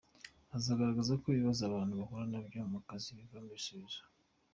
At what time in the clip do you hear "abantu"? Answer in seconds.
1.65-1.93